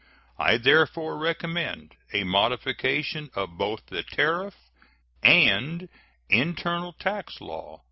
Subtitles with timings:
[0.39, 4.55] I therefore recommend a modification of both the tariff
[5.21, 5.89] and
[6.27, 7.79] internal tax law.